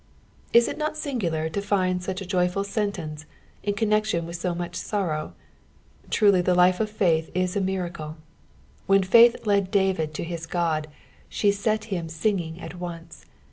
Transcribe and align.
''''Is 0.51 0.67
it 0.67 0.79
not 0.79 0.97
singular 0.97 1.47
to 1.47 1.61
find 1.61 2.01
such 2.03 2.21
a 2.21 2.25
joyful 2.25 2.63
sentence 2.63 3.27
in 3.61 3.75
connection 3.75 4.25
with 4.25 4.35
so 4.35 4.55
much 4.55 4.73
sorrow? 4.75 5.35
Truly 6.09 6.41
the 6.41 6.55
life 6.55 6.79
of 6.79 6.89
faith 6.89 7.29
is 7.35 7.55
a 7.55 7.61
miTHcle. 7.61 8.15
When 8.87 9.03
faith 9.03 9.45
led 9.45 9.69
David 9.69 10.15
to 10.15 10.23
his 10.23 10.47
Qod, 10.47 10.87
she 11.29 11.51
set 11.51 11.83
him 11.93 12.07
sinfpng 12.07 12.59
at 12.63 12.79
once. 12.79 13.27